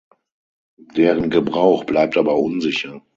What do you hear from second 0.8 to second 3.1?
Deren Gebrauch bleibt aber unsicher.